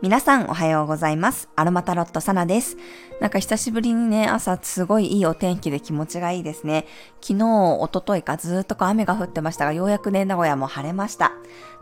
[0.00, 1.48] 皆さんおはようございます。
[1.56, 2.76] アロマタロットサナです。
[3.20, 6.86] なんか久しぶりにね、朝すごいいいお天気で気持ちがいいですね。
[7.20, 7.46] 昨日、
[7.80, 11.32] おとといかずっと雨が降ってましたが、ようやくね、名古屋も晴れました。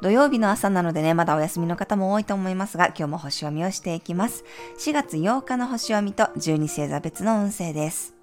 [0.00, 4.44] 土曜日の朝なのでね、まだお休みの方も多いと思いますが、今日も星読みをしていきます。
[4.78, 8.14] 4月8日の星読みと12星座別の運勢です。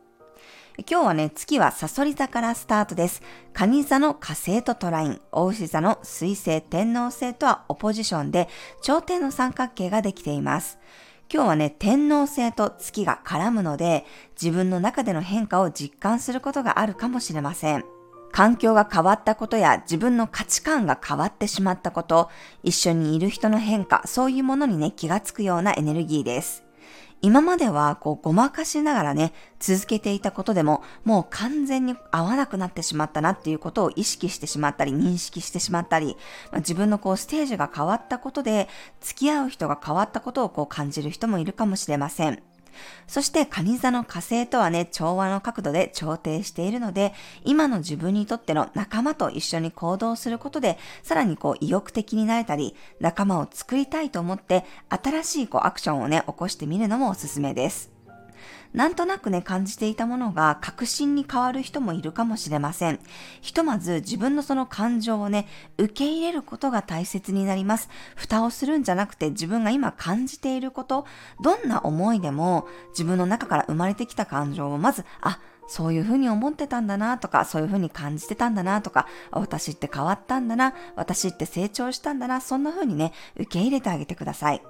[0.89, 3.21] 今日はね、月はサソリ座からスタートです。
[3.53, 8.47] 蟹座の火星とトライン、大牛座の水星、天王星とはオポジションで、
[8.81, 10.79] 頂点の三角形ができています。
[11.31, 14.05] 今日はね、天王星と月が絡むので、
[14.41, 17.85] 自分の中での変化を実感することがあるかもしれません。
[18.31, 22.29] 環境が変わったことや自分の価値観が変わってしまったこと、
[22.63, 26.63] 一緒にいる人の変化、そういうものにね、気がつくようなエネルギーです。
[27.21, 36.17] 今まではこうごまかしながらね、続けていたことでも、もう完全に合わなくなってしまったなっていうことを意識してしまったり、認識してしまったり、
[36.51, 38.67] まあ、自分のこうステージが変わったことで、
[39.01, 42.41] 付き合う人が変わったことをこう感じる人もいるかもしれません。
[43.07, 57.90] そして蟹座の火星とはね、調和の角度で調停しているので、今の自分にとっての仲間と一緒に行動することで、さらにこう意欲的になれたり、仲間を作りたいと思って、新しいこうアクションをね、起こしてみるのもおすすめです。
[58.73, 62.99] なんとなくね、感じていたものが確信に変わる人もいるかもしれません。
[63.41, 67.89] ひとまず自分のその感情をね、受け入れることが大切になります。
[68.15, 71.05] 蓋をするんじゃなくて自分が今感じていること、
[71.41, 84.61] どんな思いでも自分の中から生まれてきた感情をまず、あ、そういうふうに思ってたんだなとか、そういうふうに感じてたんだなとか、私って変わったんだな、私って成長したんだな、そんなふうにね、受け入れてあげてください。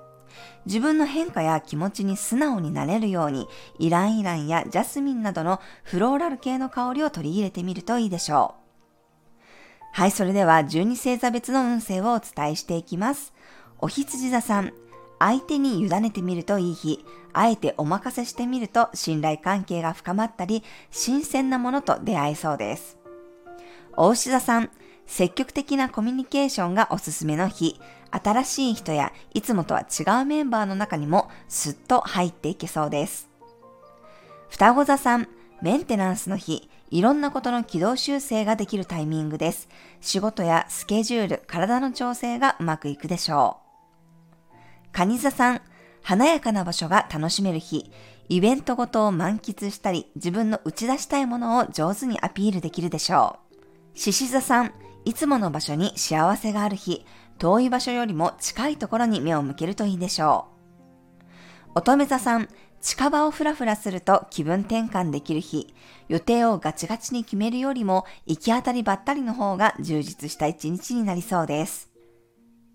[0.65, 3.47] 自分の変化や気持ちに素直になれるように、
[3.79, 8.61] イランイランやジャスミンなどのフローラル系の香りを取り入れてみるといいでしょう。
[9.93, 13.33] はい、それでは12星座別の運勢をお伝えしていきます。
[13.79, 14.73] お羊座さん、
[15.19, 22.97] 相手に委ねてみるといい日、あえてお任せしてみると信頼関係が深まったり、新鮮なものと出会えそうです。
[23.97, 24.71] お牛座さん、
[25.05, 27.79] 積極的なコミュニケーションがおすすめの日、
[28.11, 33.29] 新しい人やいつもとは違うメンバーの中にもすっと入っていけそうです。
[34.49, 35.27] 双子座さん、
[35.61, 39.69] メンテナンスの日、いろんなことの軌道修正ができるタイミングです。
[40.01, 44.55] 仕事やスケジュール、体の調整がうまくいくでしょう。
[44.91, 45.61] 蟹座さん、
[46.03, 47.91] 華やかな場所が楽しめる日、
[48.27, 53.39] イベントごとを満喫したり、自分の打ち出したいものを上手にアピールできるでしょ
[53.93, 53.97] う。
[53.97, 54.73] 獅子座さん、
[55.05, 57.05] いつもの場所に幸せがある日、
[57.37, 60.47] 遠い場所よりも近いところに目を向けるといいでしょ
[61.73, 61.79] う。
[61.79, 62.49] 乙女座さん、
[62.81, 65.73] 近場をふらふらすると気分転換できる日、
[66.07, 71.89] 予定をガチガチに決めるよりも行き当たりばったりの方が充実した一日になりそうです。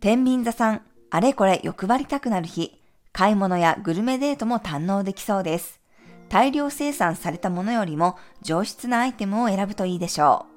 [0.00, 2.81] 天秤座さん、あれこれ欲張りたくなる日、
[3.12, 5.81] 買い物やグルメデートも堪能できそうです。
[6.28, 10.56] 大量生産されたものよりも上質なアイテムを選ぶといいでしょう。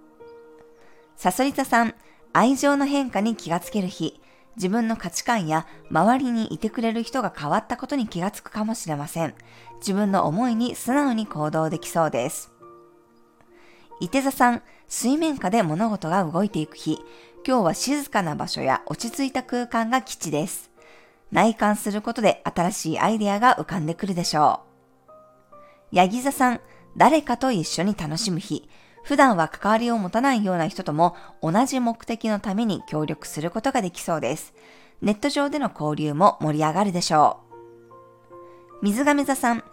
[1.19, 1.95] サソリ座さん、
[2.31, 4.21] 愛情の変化に気がつける日、
[4.55, 9.35] 自分の価値観や周りにいてくれる人が変わったことに気がつくかもしれません。
[9.79, 12.53] 自分の思いに素直に行動できそうです。
[13.99, 17.01] 伊手座さん、水面下で物事が動いていく日、
[17.45, 20.71] 今日は静かな場所や落ち着いた空間が基地です。
[21.33, 24.61] 内観することで新しいアイデアが浮かんでくるでしょ
[25.91, 25.97] う。
[25.97, 26.61] ヤギ座さん、
[26.95, 28.69] 誰かと一緒に楽しむ日、
[29.03, 34.53] 普段は関わりを持たないような人とも同じ目的のために協力することができそうです。
[35.01, 37.39] ネット上での交流も盛り上がるでしょ
[38.81, 38.83] う。
[38.83, 39.63] 水亀座さん、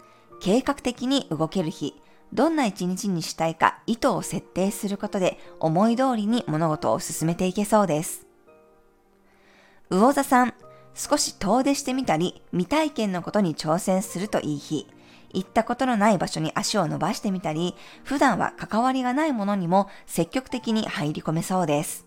[0.40, 2.00] 計画的に動ける日、
[2.32, 8.26] どんな一日にしたいか意図を設定することで思い通りに物事を進めていけそうです。
[9.90, 10.54] 魚座さん、
[10.94, 14.88] 少し遠出してみたり、未体験のことに挑戦するといい日。
[15.36, 17.74] 行ったことのない場所に足を伸ばしてみたり、
[18.04, 22.06] 普段は関わりがないものにも積極的に入り込めそうです。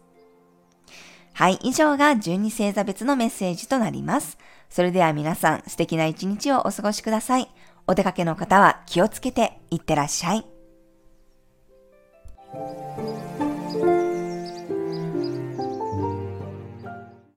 [1.33, 4.37] はい、以上が12星座別のメッセージとなります。
[4.69, 7.49] それでは皆さん素敵な一日をお過ごしください。
[7.87, 10.45] お出かけの方は気をつけて行ってらっしゃい。